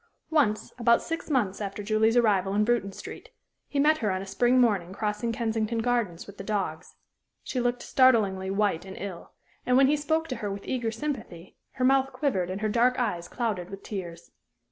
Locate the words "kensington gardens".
5.31-6.25